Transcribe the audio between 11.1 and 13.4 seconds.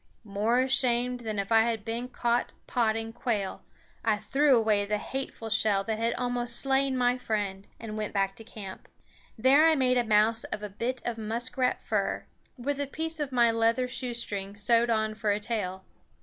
muskrat fur, with a piece of